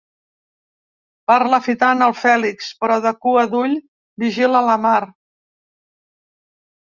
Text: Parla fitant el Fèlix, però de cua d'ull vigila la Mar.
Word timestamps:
Parla 1.31 1.59
fitant 1.67 2.01
el 2.05 2.15
Fèlix, 2.21 2.69
però 2.85 2.95
de 3.03 3.11
cua 3.27 3.43
d'ull 3.53 3.77
vigila 4.25 4.63
la 4.71 4.79
Mar. 4.87 4.97